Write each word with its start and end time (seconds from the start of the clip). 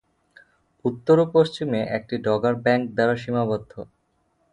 উত্তর 0.85 1.15
ও 1.19 1.35
পশ্চিমে 1.35 1.81
এটি 1.97 2.15
ডগার 2.25 2.55
ব্যাংক 2.65 2.83
দ্বারা 2.95 3.15
সীমাবদ্ধ। 3.21 3.71